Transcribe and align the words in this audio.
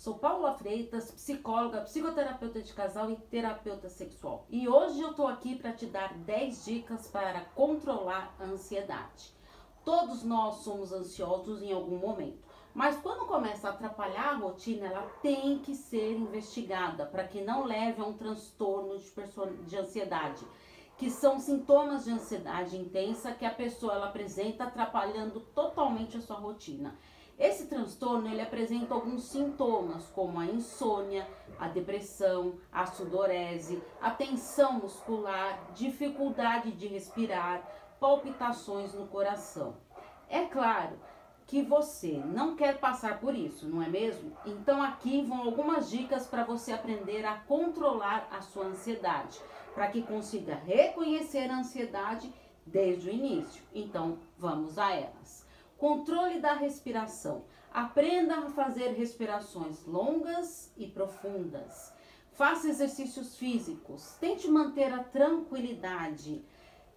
Sou 0.00 0.14
Paula 0.14 0.54
Freitas, 0.54 1.10
psicóloga, 1.10 1.82
psicoterapeuta 1.82 2.62
de 2.62 2.72
casal 2.72 3.10
e 3.10 3.16
terapeuta 3.16 3.90
sexual. 3.90 4.46
E 4.48 4.66
hoje 4.66 4.98
eu 4.98 5.12
tô 5.12 5.26
aqui 5.26 5.56
para 5.56 5.74
te 5.74 5.84
dar 5.84 6.14
10 6.14 6.64
dicas 6.64 7.06
para 7.08 7.42
controlar 7.54 8.34
a 8.40 8.44
ansiedade. 8.44 9.30
Todos 9.84 10.24
nós 10.24 10.64
somos 10.64 10.90
ansiosos 10.90 11.60
em 11.60 11.70
algum 11.70 11.98
momento, 11.98 12.38
mas 12.72 12.96
quando 13.02 13.26
começa 13.26 13.68
a 13.68 13.72
atrapalhar 13.72 14.30
a 14.30 14.36
rotina, 14.36 14.86
ela 14.86 15.02
tem 15.20 15.58
que 15.58 15.74
ser 15.74 16.16
investigada 16.16 17.04
para 17.04 17.28
que 17.28 17.42
não 17.42 17.66
leve 17.66 18.00
a 18.00 18.06
um 18.06 18.14
transtorno 18.14 18.96
de, 18.96 19.12
de 19.66 19.76
ansiedade, 19.76 20.46
que 20.96 21.10
são 21.10 21.38
sintomas 21.38 22.06
de 22.06 22.12
ansiedade 22.12 22.74
intensa 22.74 23.32
que 23.32 23.44
a 23.44 23.52
pessoa 23.52 23.92
ela 23.92 24.06
apresenta 24.06 24.64
atrapalhando 24.64 25.40
totalmente 25.54 26.16
a 26.16 26.22
sua 26.22 26.36
rotina. 26.36 26.96
Esse 27.40 27.68
transtorno 27.68 28.28
ele 28.28 28.42
apresenta 28.42 28.92
alguns 28.92 29.24
sintomas, 29.24 30.06
como 30.08 30.38
a 30.38 30.44
insônia, 30.44 31.26
a 31.58 31.68
depressão, 31.68 32.58
a 32.70 32.84
sudorese, 32.84 33.82
a 33.98 34.10
tensão 34.10 34.74
muscular, 34.74 35.58
dificuldade 35.74 36.70
de 36.72 36.86
respirar, 36.86 37.66
palpitações 37.98 38.92
no 38.92 39.06
coração. 39.06 39.74
É 40.28 40.44
claro 40.44 40.98
que 41.46 41.62
você 41.62 42.22
não 42.26 42.56
quer 42.56 42.78
passar 42.78 43.18
por 43.20 43.34
isso, 43.34 43.66
não 43.66 43.82
é 43.82 43.88
mesmo? 43.88 44.36
Então 44.44 44.82
aqui 44.82 45.22
vão 45.22 45.40
algumas 45.40 45.88
dicas 45.88 46.26
para 46.26 46.44
você 46.44 46.72
aprender 46.72 47.24
a 47.24 47.36
controlar 47.36 48.28
a 48.30 48.42
sua 48.42 48.66
ansiedade, 48.66 49.40
para 49.74 49.88
que 49.88 50.02
consiga 50.02 50.56
reconhecer 50.56 51.50
a 51.50 51.56
ansiedade 51.56 52.30
desde 52.66 53.08
o 53.08 53.12
início. 53.12 53.64
Então 53.74 54.18
vamos 54.36 54.76
a 54.76 54.94
elas. 54.94 55.48
Controle 55.80 56.40
da 56.40 56.52
respiração. 56.52 57.44
Aprenda 57.72 58.36
a 58.36 58.50
fazer 58.50 58.88
respirações 58.88 59.82
longas 59.86 60.70
e 60.76 60.86
profundas. 60.86 61.90
Faça 62.32 62.68
exercícios 62.68 63.38
físicos. 63.38 64.14
Tente 64.20 64.46
manter 64.46 64.92
a 64.92 65.02
tranquilidade. 65.02 66.44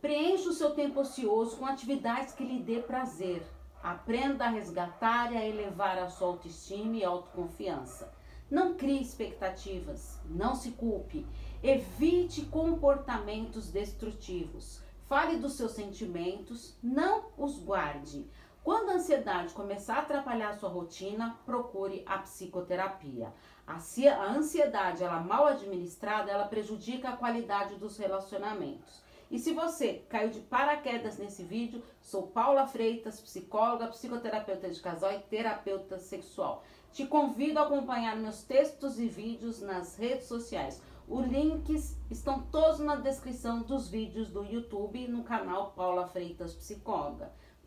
Preencha 0.00 0.50
o 0.50 0.52
seu 0.52 0.76
tempo 0.76 1.00
ocioso 1.00 1.56
com 1.56 1.66
atividades 1.66 2.32
que 2.32 2.44
lhe 2.44 2.62
dê 2.62 2.78
prazer. 2.80 3.42
Aprenda 3.82 4.44
a 4.44 4.50
resgatar 4.50 5.32
e 5.32 5.36
a 5.36 5.44
elevar 5.44 5.98
a 5.98 6.08
sua 6.08 6.28
autoestima 6.28 6.98
e 6.98 7.04
autoconfiança. 7.04 8.14
Não 8.48 8.74
crie 8.74 9.02
expectativas, 9.02 10.20
não 10.24 10.54
se 10.54 10.70
culpe. 10.70 11.26
Evite 11.64 12.42
comportamentos 12.42 13.72
destrutivos. 13.72 14.80
Fale 15.08 15.38
dos 15.38 15.54
seus 15.54 15.72
sentimentos, 15.72 16.76
não 16.80 17.30
os 17.36 17.58
guarde. 17.58 18.30
Quando 18.68 18.90
a 18.90 18.94
ansiedade 18.96 19.54
começar 19.54 19.94
a 19.94 20.00
atrapalhar 20.00 20.50
a 20.50 20.52
sua 20.52 20.68
rotina, 20.68 21.38
procure 21.46 22.02
a 22.04 22.18
psicoterapia. 22.18 23.32
A 23.66 23.78
ansiedade, 24.26 25.02
ela 25.02 25.20
mal 25.20 25.46
administrada, 25.46 26.30
ela 26.30 26.46
prejudica 26.46 27.08
a 27.08 27.16
qualidade 27.16 27.76
dos 27.76 27.96
relacionamentos. 27.96 29.02
E 29.30 29.38
se 29.38 29.54
você 29.54 30.04
caiu 30.10 30.28
de 30.28 30.40
paraquedas 30.40 31.16
nesse 31.16 31.42
vídeo, 31.42 31.82
sou 32.02 32.26
Paula 32.26 32.66
Freitas, 32.66 33.18
psicóloga, 33.22 33.88
psicoterapeuta 33.88 34.68
de 34.68 34.80
casal 34.82 35.12
e 35.12 35.20
terapeuta 35.20 35.98
sexual. 35.98 36.62
Te 36.92 37.06
convido 37.06 37.58
a 37.58 37.62
acompanhar 37.62 38.18
meus 38.18 38.42
textos 38.42 39.00
e 39.00 39.08
vídeos 39.08 39.62
nas 39.62 39.96
redes 39.96 40.26
sociais. 40.26 40.82
Os 41.08 41.26
links 41.26 41.96
estão 42.10 42.42
todos 42.42 42.80
na 42.80 42.96
descrição 42.96 43.62
dos 43.62 43.88
vídeos 43.88 44.28
do 44.28 44.44
YouTube 44.44 45.08
no 45.08 45.24
canal 45.24 45.72
Paula 45.72 46.06
Freitas 46.06 46.52
Psicóloga. 46.52 47.32